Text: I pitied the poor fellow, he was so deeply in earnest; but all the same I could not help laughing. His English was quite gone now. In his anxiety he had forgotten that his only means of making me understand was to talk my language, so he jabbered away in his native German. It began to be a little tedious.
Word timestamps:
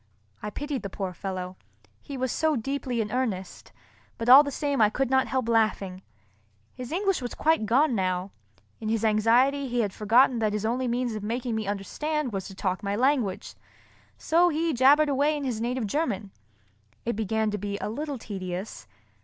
I 0.41 0.49
pitied 0.49 0.81
the 0.81 0.89
poor 0.89 1.13
fellow, 1.13 1.57
he 2.01 2.17
was 2.17 2.31
so 2.31 2.55
deeply 2.55 3.01
in 3.01 3.11
earnest; 3.11 3.71
but 4.17 4.29
all 4.29 4.41
the 4.41 4.49
same 4.49 4.81
I 4.81 4.89
could 4.89 5.11
not 5.11 5.27
help 5.27 5.47
laughing. 5.47 6.01
His 6.73 6.91
English 6.91 7.21
was 7.21 7.35
quite 7.35 7.67
gone 7.67 7.93
now. 7.93 8.31
In 8.79 8.89
his 8.89 9.05
anxiety 9.05 9.67
he 9.67 9.81
had 9.81 9.93
forgotten 9.93 10.39
that 10.39 10.53
his 10.53 10.65
only 10.65 10.87
means 10.87 11.13
of 11.13 11.21
making 11.21 11.53
me 11.53 11.67
understand 11.67 12.33
was 12.33 12.47
to 12.47 12.55
talk 12.55 12.81
my 12.81 12.95
language, 12.95 13.53
so 14.17 14.49
he 14.49 14.73
jabbered 14.73 15.07
away 15.07 15.37
in 15.37 15.43
his 15.43 15.61
native 15.61 15.85
German. 15.85 16.31
It 17.05 17.15
began 17.15 17.51
to 17.51 17.59
be 17.59 17.77
a 17.77 17.87
little 17.87 18.17
tedious. 18.17 18.87